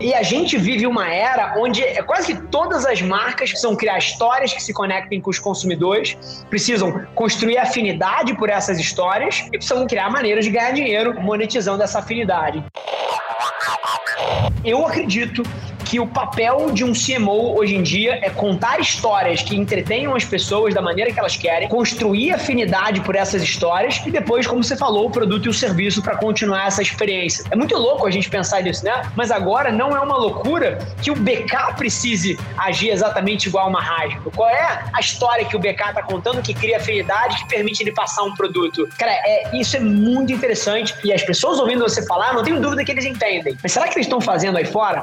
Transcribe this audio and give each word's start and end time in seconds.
E 0.00 0.14
a 0.14 0.22
gente 0.22 0.56
vive 0.56 0.86
uma 0.86 1.08
era 1.08 1.54
onde 1.58 1.82
é 1.82 2.00
quase 2.02 2.32
que 2.32 2.40
todas 2.42 2.86
as 2.86 3.02
marcas 3.02 3.50
precisam 3.50 3.74
criar 3.74 3.98
histórias 3.98 4.52
que 4.52 4.62
se 4.62 4.72
conectem 4.72 5.20
com 5.20 5.28
os 5.28 5.40
consumidores, 5.40 6.44
precisam 6.48 7.04
construir 7.16 7.58
afinidade 7.58 8.34
por 8.36 8.48
essas 8.48 8.78
histórias 8.78 9.40
e 9.48 9.58
precisam 9.58 9.86
criar 9.88 10.08
maneiras 10.08 10.44
de 10.44 10.52
ganhar 10.52 10.70
dinheiro 10.70 11.20
monetizando 11.20 11.82
essa 11.82 11.98
afinidade. 11.98 12.64
Eu 14.64 14.86
acredito 14.86 15.42
que 15.88 15.98
o 15.98 16.06
papel 16.06 16.70
de 16.70 16.84
um 16.84 16.92
CMO 16.92 17.58
hoje 17.58 17.74
em 17.74 17.82
dia 17.82 18.18
é 18.20 18.28
contar 18.28 18.78
histórias 18.78 19.40
que 19.40 19.56
entretenham 19.56 20.14
as 20.14 20.22
pessoas 20.22 20.74
da 20.74 20.82
maneira 20.82 21.10
que 21.10 21.18
elas 21.18 21.34
querem, 21.34 21.66
construir 21.66 22.30
afinidade 22.30 23.00
por 23.00 23.16
essas 23.16 23.42
histórias 23.42 23.98
e 24.04 24.10
depois, 24.10 24.46
como 24.46 24.62
você 24.62 24.76
falou, 24.76 25.06
o 25.06 25.10
produto 25.10 25.46
e 25.46 25.48
o 25.48 25.54
serviço 25.54 26.02
para 26.02 26.18
continuar 26.18 26.66
essa 26.66 26.82
experiência. 26.82 27.42
É 27.50 27.56
muito 27.56 27.74
louco 27.74 28.06
a 28.06 28.10
gente 28.10 28.28
pensar 28.28 28.62
nisso, 28.62 28.84
né? 28.84 29.00
Mas 29.16 29.30
agora 29.30 29.72
não 29.72 29.96
é 29.96 30.00
uma 30.00 30.18
loucura 30.18 30.78
que 31.02 31.10
o 31.10 31.14
BK 31.14 31.74
precise 31.78 32.38
agir 32.58 32.90
exatamente 32.90 33.48
igual 33.48 33.66
uma 33.66 33.80
rádio. 33.80 34.20
Qual 34.36 34.50
é 34.50 34.84
a 34.92 35.00
história 35.00 35.46
que 35.46 35.56
o 35.56 35.58
BK 35.58 35.70
está 35.70 36.02
contando 36.02 36.42
que 36.42 36.52
cria 36.52 36.76
afinidade, 36.76 37.38
que 37.38 37.48
permite 37.48 37.82
ele 37.82 37.92
passar 37.92 38.24
um 38.24 38.34
produto? 38.34 38.86
Cara, 38.98 39.12
é, 39.12 39.56
isso 39.56 39.74
é 39.74 39.80
muito 39.80 40.34
interessante 40.34 40.94
e 41.02 41.14
as 41.14 41.22
pessoas 41.22 41.58
ouvindo 41.58 41.80
você 41.80 42.06
falar, 42.06 42.34
não 42.34 42.42
tenho 42.42 42.60
dúvida 42.60 42.84
que 42.84 42.92
eles 42.92 43.06
entendem. 43.06 43.56
Mas 43.62 43.72
será 43.72 43.88
que 43.88 43.94
eles 43.94 44.04
estão 44.04 44.20
fazendo 44.20 44.58
aí 44.58 44.66
fora? 44.66 45.02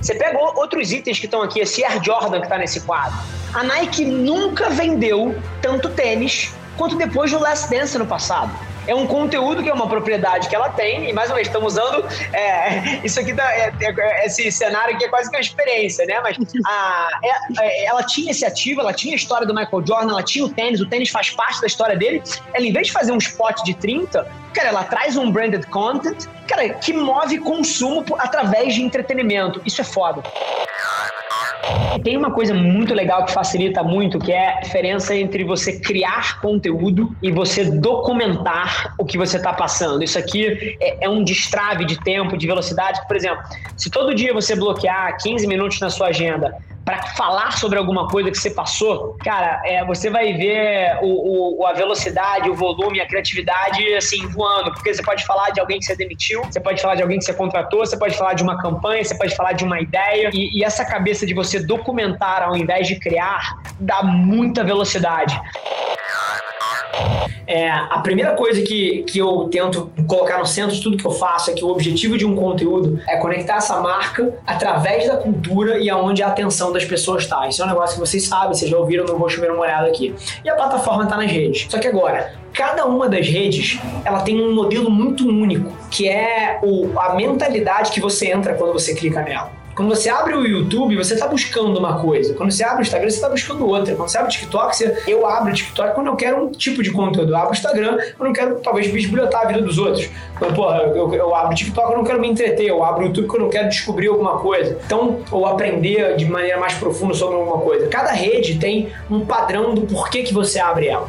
Você 0.00 0.14
pega 0.14 0.38
outros 0.38 0.92
itens 0.92 1.18
que 1.18 1.26
estão 1.26 1.42
aqui, 1.42 1.60
esse 1.60 1.84
Air 1.84 2.02
Jordan 2.02 2.38
que 2.38 2.46
está 2.46 2.58
nesse 2.58 2.80
quadro. 2.80 3.18
A 3.52 3.62
Nike 3.62 4.04
nunca 4.04 4.70
vendeu 4.70 5.34
tanto 5.62 5.88
tênis 5.90 6.52
quanto 6.76 6.96
depois 6.96 7.30
do 7.30 7.38
Last 7.38 7.70
Dance 7.70 7.96
no 7.98 8.06
passado 8.06 8.52
é 8.86 8.94
um 8.94 9.06
conteúdo 9.06 9.62
que 9.62 9.68
é 9.68 9.72
uma 9.72 9.88
propriedade 9.88 10.48
que 10.48 10.54
ela 10.54 10.68
tem, 10.68 11.08
e 11.08 11.12
mais 11.12 11.28
uma 11.28 11.36
vez, 11.36 11.48
estamos 11.48 11.74
usando 11.74 12.06
é, 12.32 13.00
isso 13.04 13.18
aqui, 13.20 13.32
da, 13.32 13.44
é, 13.52 13.72
é, 13.80 14.26
esse 14.26 14.50
cenário 14.50 14.96
que 14.98 15.04
é 15.04 15.08
quase 15.08 15.30
que 15.30 15.36
uma 15.36 15.40
experiência, 15.40 16.06
né? 16.06 16.20
Mas 16.20 16.36
a, 16.66 17.08
é, 17.22 17.62
é, 17.62 17.84
ela 17.86 18.02
tinha 18.02 18.30
esse 18.30 18.44
ativo, 18.44 18.80
ela 18.80 18.92
tinha 18.92 19.14
a 19.14 19.16
história 19.16 19.46
do 19.46 19.54
Michael 19.54 19.86
Jordan, 19.86 20.10
ela 20.10 20.22
tinha 20.22 20.44
o 20.44 20.48
tênis, 20.48 20.80
o 20.80 20.86
tênis 20.86 21.10
faz 21.10 21.30
parte 21.30 21.60
da 21.60 21.66
história 21.66 21.96
dele. 21.96 22.22
Ela, 22.52 22.66
em 22.66 22.72
vez 22.72 22.88
de 22.88 22.92
fazer 22.92 23.12
um 23.12 23.18
spot 23.18 23.62
de 23.64 23.74
30, 23.74 24.26
cara, 24.52 24.68
ela 24.68 24.84
traz 24.84 25.16
um 25.16 25.30
branded 25.30 25.66
content, 25.66 26.26
cara, 26.46 26.68
que 26.74 26.92
move 26.92 27.38
consumo 27.38 28.04
através 28.18 28.74
de 28.74 28.82
entretenimento. 28.82 29.60
Isso 29.64 29.80
é 29.80 29.84
foda. 29.84 30.22
Tem 32.02 32.16
uma 32.16 32.30
coisa 32.32 32.52
muito 32.52 32.92
legal 32.92 33.24
que 33.24 33.32
facilita 33.32 33.82
muito, 33.82 34.18
que 34.18 34.32
é 34.32 34.58
a 34.58 34.60
diferença 34.60 35.14
entre 35.14 35.44
você 35.44 35.78
criar 35.80 36.40
conteúdo 36.40 37.14
e 37.22 37.30
você 37.30 37.64
documentar 37.64 38.94
o 38.98 39.04
que 39.04 39.16
você 39.16 39.36
está 39.36 39.52
passando. 39.52 40.02
Isso 40.02 40.18
aqui 40.18 40.76
é, 40.80 41.04
é, 41.04 41.08
um 41.08 41.22
destrave 41.24 41.84
de 41.84 41.98
tempo, 42.02 42.36
de 42.36 42.46
velocidade. 42.46 43.00
Por 43.06 43.16
exemplo, 43.16 43.42
se 43.76 43.90
todo 43.90 44.14
dia 44.14 44.34
você 44.34 44.54
bloquear 44.54 45.16
15 45.18 45.46
minutos 45.46 45.80
na 45.80 45.90
sua 45.90 46.08
agenda 46.08 46.54
para 46.84 47.02
falar 47.16 47.56
sobre 47.56 47.78
alguma 47.78 48.08
coisa 48.08 48.30
que 48.30 48.36
você 48.36 48.50
passou, 48.50 49.16
cara, 49.24 49.60
é, 49.64 49.84
você 49.84 50.10
vai 50.10 50.34
ver 50.34 50.98
o, 51.02 51.62
o, 51.62 51.66
a 51.66 51.72
velocidade, 51.72 52.50
o 52.50 52.54
volume, 52.54 53.00
a 53.00 53.06
criatividade 53.06 53.94
assim 53.94 54.26
voando, 54.28 54.72
porque 54.72 54.92
você 54.92 55.02
pode 55.02 55.24
falar 55.24 55.50
de 55.50 55.60
alguém 55.60 55.78
que 55.78 55.86
você 55.86 55.96
demitiu, 55.96 56.42
você 56.44 56.60
pode 56.60 56.82
falar 56.82 56.96
de 56.96 57.02
alguém 57.02 57.18
que 57.18 57.24
você 57.24 57.32
contratou, 57.32 57.80
você 57.80 57.96
pode 57.96 58.16
falar 58.16 58.34
de 58.34 58.42
uma 58.42 58.58
campanha, 58.58 59.02
você 59.02 59.16
pode 59.16 59.34
falar 59.34 59.52
de 59.52 59.64
uma 59.64 59.80
ideia 59.80 60.30
e, 60.34 60.58
e 60.58 60.64
essa 60.64 60.84
cabeça 60.84 61.24
de 61.24 61.32
você 61.32 61.58
documentar 61.58 62.42
ao 62.42 62.56
invés 62.56 62.86
de 62.86 62.96
criar 62.96 63.58
dá 63.80 64.02
muita 64.02 64.62
velocidade. 64.62 65.40
É, 67.46 67.70
a 67.70 67.98
primeira 67.98 68.32
coisa 68.32 68.62
que, 68.62 69.02
que 69.02 69.18
eu 69.18 69.48
tento 69.50 69.90
colocar 70.06 70.38
no 70.38 70.46
centro 70.46 70.74
de 70.74 70.82
tudo 70.82 70.96
que 70.96 71.06
eu 71.06 71.10
faço 71.10 71.50
é 71.50 71.54
que 71.54 71.64
o 71.64 71.68
objetivo 71.68 72.16
de 72.16 72.24
um 72.24 72.34
conteúdo 72.34 72.98
é 73.06 73.16
conectar 73.16 73.56
essa 73.56 73.80
marca 73.80 74.34
através 74.46 75.06
da 75.06 75.16
cultura 75.16 75.78
e 75.78 75.90
aonde 75.90 76.22
a 76.22 76.28
atenção 76.28 76.72
das 76.72 76.84
pessoas 76.84 77.24
está. 77.24 77.46
Isso 77.46 77.62
é 77.62 77.64
um 77.64 77.68
negócio 77.68 77.94
que 77.94 78.00
vocês 78.00 78.26
sabem, 78.26 78.54
vocês 78.54 78.70
já 78.70 78.78
ouviram, 78.78 79.04
não 79.04 79.18
vou 79.18 79.28
chover 79.28 79.50
uma 79.50 79.60
olhada 79.60 79.88
aqui. 79.88 80.14
E 80.44 80.48
a 80.48 80.54
plataforma 80.54 81.04
está 81.04 81.16
nas 81.16 81.30
redes. 81.30 81.66
Só 81.68 81.78
que 81.78 81.86
agora, 81.86 82.32
cada 82.52 82.86
uma 82.86 83.08
das 83.08 83.28
redes 83.28 83.78
ela 84.04 84.20
tem 84.20 84.40
um 84.40 84.54
modelo 84.54 84.90
muito 84.90 85.28
único, 85.28 85.70
que 85.90 86.08
é 86.08 86.58
o, 86.62 86.98
a 86.98 87.14
mentalidade 87.14 87.90
que 87.90 88.00
você 88.00 88.30
entra 88.30 88.54
quando 88.54 88.72
você 88.72 88.94
clica 88.94 89.22
nela. 89.22 89.63
Quando 89.74 89.88
você 89.88 90.08
abre 90.08 90.34
o 90.34 90.46
YouTube, 90.46 90.96
você 90.96 91.14
está 91.14 91.26
buscando 91.26 91.76
uma 91.76 91.98
coisa. 91.98 92.32
Quando 92.34 92.52
você 92.52 92.62
abre 92.62 92.82
o 92.82 92.82
Instagram, 92.82 93.10
você 93.10 93.16
está 93.16 93.28
buscando 93.28 93.66
outra. 93.66 93.94
Quando 93.96 94.08
você 94.08 94.18
abre 94.18 94.30
o 94.30 94.32
TikTok, 94.32 94.76
você... 94.76 95.02
eu 95.08 95.26
abro 95.26 95.50
o 95.50 95.54
TikTok 95.54 95.94
quando 95.94 96.06
eu 96.06 96.16
quero 96.16 96.44
um 96.44 96.50
tipo 96.52 96.80
de 96.80 96.92
conteúdo. 96.92 97.32
Eu 97.32 97.36
abro 97.36 97.50
o 97.50 97.52
Instagram 97.54 97.98
quando 98.16 98.28
eu 98.28 98.32
quero, 98.32 98.60
talvez, 98.60 98.86
bisbilhotar 98.90 99.42
a 99.42 99.46
vida 99.46 99.62
dos 99.62 99.76
outros. 99.78 100.08
Quando, 100.38 100.54
porra, 100.54 100.76
eu, 100.78 101.12
eu 101.12 101.34
abro 101.34 101.52
o 101.52 101.54
TikTok 101.54 101.88
quando 101.88 101.98
eu 101.98 102.04
quero 102.04 102.20
me 102.20 102.28
entreter. 102.28 102.66
Eu 102.66 102.84
abro 102.84 103.02
o 103.02 103.06
YouTube 103.06 103.26
quando 103.26 103.42
eu 103.42 103.50
quero 103.50 103.68
descobrir 103.68 104.06
alguma 104.06 104.38
coisa. 104.38 104.78
Então, 104.86 105.18
ou 105.32 105.44
aprender 105.44 106.14
de 106.16 106.24
maneira 106.24 106.58
mais 106.58 106.74
profunda 106.74 107.14
sobre 107.14 107.34
alguma 107.34 107.58
coisa. 107.58 107.88
Cada 107.88 108.12
rede 108.12 108.58
tem 108.58 108.92
um 109.10 109.26
padrão 109.26 109.74
do 109.74 109.82
porquê 109.82 110.22
que 110.22 110.32
você 110.32 110.60
abre 110.60 110.86
ela 110.86 111.08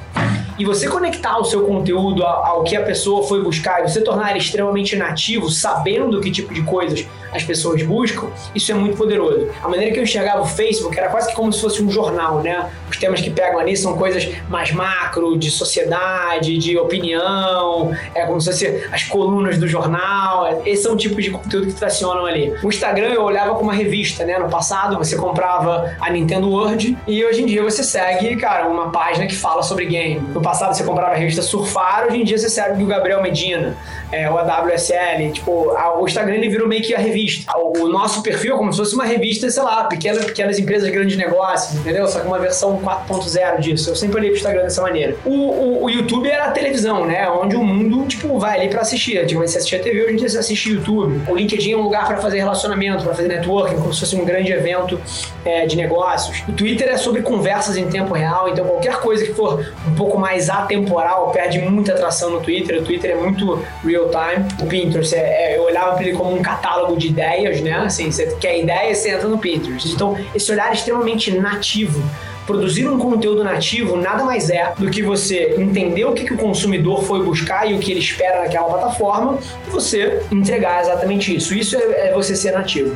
e 0.58 0.64
você 0.64 0.88
conectar 0.88 1.38
o 1.38 1.44
seu 1.44 1.66
conteúdo 1.66 2.24
ao, 2.24 2.64
que 2.64 2.76
a 2.76 2.82
pessoa 2.82 3.28
foi 3.28 3.44
buscar 3.44 3.84
e 3.84 3.90
você 3.90 4.02
tornar 4.02 4.30
ele 4.30 4.40
extremamente 4.40 4.96
nativo, 4.96 5.50
sabendo 5.50 6.22
que 6.22 6.32
tipo 6.32 6.54
de 6.54 6.62
coisas 6.64 7.06
as 7.32 7.44
pessoas 7.44 7.82
buscam, 7.84 8.28
isso 8.54 8.72
é 8.72 8.76
muito 8.76 8.98
poderoso. 8.98 9.50
A 9.64 9.68
maneira 9.68 9.94
que 9.94 10.00
eu 10.00 10.04
enxergava 10.04 10.42
o 10.42 10.46
Facebook 10.46 10.98
era 10.98 11.10
quase 11.10 11.30
que 11.30 11.36
como 11.36 11.52
se 11.52 11.62
fosse 11.62 11.84
um 11.84 11.90
jornal, 11.90 12.42
né? 12.42 12.70
Os 12.90 12.98
temas 12.98 13.22
que 13.22 13.30
pegam 13.30 13.60
ali 13.60 13.76
são 13.76 13.98
coisas 13.98 14.30
mais 14.50 14.72
macro, 14.72 15.38
de 15.38 15.52
sociedade, 15.52 16.58
de 16.58 16.78
opinião, 16.78 17.92
é 18.14 18.26
como 18.26 18.40
se 18.40 18.52
fosse 18.52 18.88
as 18.92 19.04
colunas 19.04 19.58
do 19.58 19.68
jornal. 19.68 20.62
Esse 20.66 20.84
são 20.84 20.96
tipos 20.96 21.24
de 21.24 21.32
conteúdo 21.32 21.68
que 21.68 21.74
tracionam 21.74 22.26
ali. 22.26 22.54
O 22.64 22.70
Instagram 22.70 23.10
eu 23.10 23.24
olhava 23.24 23.52
como 23.52 23.66
uma 23.66 23.74
revista, 23.74 24.24
né? 24.26 24.38
No 24.38 24.50
passado 24.50 24.98
você 24.98 25.16
comprava 25.16 25.96
a 26.00 26.10
Nintendo 26.10 26.50
World 26.50 26.98
e 27.08 27.24
hoje 27.26 27.44
em 27.44 27.46
dia 27.46 27.64
você 27.64 27.84
segue, 27.84 28.36
cara, 28.38 28.68
uma 28.68 28.92
página 28.92 29.28
que 29.28 29.36
fala 29.36 29.62
sobre 29.62 29.86
game. 29.86 30.20
No 30.34 30.42
passado 30.42 30.74
você 30.76 30.84
comprava 30.84 31.14
a 31.14 31.18
revista 31.18 31.42
Surfar, 31.42 32.08
hoje 32.08 32.22
em 32.22 32.24
dia 32.24 32.38
você 32.38 32.50
segue 32.50 32.82
o 32.84 32.88
Gabriel 32.88 33.22
Medina, 33.22 33.76
é, 34.12 34.30
o 34.30 34.38
AWSL. 34.38 35.32
Tipo, 35.34 35.72
a, 35.72 36.00
o 36.00 36.06
Instagram 36.06 36.36
ele 36.36 36.50
virou 36.50 36.68
meio 36.68 36.82
que 36.82 36.94
a 36.94 37.00
revista 37.00 37.25
revista. 37.26 37.58
O 37.58 37.88
nosso 37.88 38.22
perfil 38.22 38.56
é 38.56 38.58
como 38.58 38.72
se 38.72 38.80
fosse 38.80 38.96
uma 38.96 39.06
revista, 39.06 39.50
sei 39.50 39.64
lá, 39.64 39.84
pequena, 39.86 40.20
pequenas 40.24 40.60
empresas, 40.60 40.90
grandes 40.90 41.18
negócios, 41.18 41.80
entendeu? 41.80 42.08
Só 42.08 42.20
que 42.20 42.28
uma 42.28 42.40
versão 42.40 42.80
4.0 42.80 43.60
disso. 43.60 43.90
Eu 43.90 43.96
sempre 43.96 44.18
olhei 44.18 44.30
pro 44.30 44.38
Instagram 44.38 44.64
dessa 44.64 44.82
maneira. 44.82 45.16
O, 45.26 45.32
o, 45.32 45.84
o, 45.84 45.90
YouTube 45.90 46.30
era 46.30 46.46
a 46.46 46.52
televisão, 46.52 47.06
né? 47.06 47.28
Onde 47.30 47.56
o 47.56 47.64
mundo, 47.64 48.06
tipo, 48.08 48.38
vai 48.40 48.60
ali 48.60 48.70
pra 48.70 48.82
assistir. 48.82 49.18
Antigamente 49.18 49.52
você 49.52 49.58
assistia 49.58 49.80
TV, 49.80 50.04
hoje 50.04 50.14
em 50.14 50.16
dia 50.18 50.30
você 50.30 50.38
assiste 50.38 50.70
YouTube. 50.72 51.22
O 51.28 51.36
LinkedIn 51.36 51.74
é 51.74 51.78
um 51.78 51.82
lugar 51.82 52.08
para 52.08 52.18
fazer 52.18 52.38
relacionamento, 52.38 53.04
para 53.04 53.14
fazer 53.14 53.28
networking, 53.28 53.76
como 53.78 53.94
se 53.94 54.00
fosse 54.00 54.16
um 54.16 54.26
grande 54.26 54.52
evento 54.52 55.00
é, 55.44 55.66
de 55.66 55.76
negócios. 55.76 56.44
O 56.48 56.52
Twitter 56.52 56.88
é 56.90 56.98
sobre 56.98 57.22
conversas 57.22 57.78
em 57.78 57.88
tempo 57.88 58.14
real, 58.14 58.50
então 58.50 58.66
qualquer 58.66 58.98
coisa 58.98 59.26
que 59.26 59.34
for 59.34 59.66
um 59.88 59.96
pouco 59.96 60.18
mais 60.18 60.50
atemporal 60.50 61.32
perde 61.32 61.60
muita 61.60 61.94
atração 61.94 62.30
no 62.30 62.42
Twitter. 62.42 62.82
O 62.82 62.84
Twitter 62.84 63.12
é 63.12 63.16
muito 63.16 63.64
real 63.84 64.10
time. 64.10 64.46
O 64.62 64.66
Pinterest, 64.68 65.16
é, 65.16 65.54
é, 65.54 65.58
eu 65.58 65.64
olhava 65.64 65.96
para 65.96 66.04
ele 66.04 66.18
como 66.18 66.34
um 66.34 66.42
catálogo 66.42 66.98
de 66.98 67.05
ideias, 67.08 67.62
né? 67.62 67.74
Assim, 67.74 68.12
você 68.12 68.28
quer 68.40 68.60
ideias, 68.60 69.00
você 69.00 69.12
entra 69.12 69.28
no 69.28 69.38
Pinterest. 69.38 69.92
Então, 69.92 70.18
esse 70.34 70.52
olhar 70.52 70.70
é 70.70 70.74
extremamente 70.74 71.32
nativo 71.32 72.04
produzir 72.46 72.88
um 72.88 72.98
conteúdo 72.98 73.44
nativo 73.44 73.98
nada 73.98 74.24
mais 74.24 74.50
é 74.50 74.72
do 74.78 74.90
que 74.90 75.02
você 75.02 75.56
entender 75.58 76.06
o 76.06 76.14
que, 76.14 76.26
que, 76.26 76.34
o 76.34 76.38
consumidor 76.38 77.04
foi 77.04 77.24
buscar 77.24 77.70
e 77.70 77.74
o 77.74 77.80
que 77.80 77.92
ele 77.92 78.00
espera 78.00 78.42
naquela 78.42 78.68
plataforma 78.68 79.40
e 79.68 79.72
você 79.72 80.22
entregar 80.32 80.82
exatamente 80.82 81.36
isso. 81.36 81.56
Isso 81.56 81.76
é, 81.76 82.10
é 82.10 82.14
você 82.14 82.36
ser 82.36 82.52
nativo. 82.52 82.96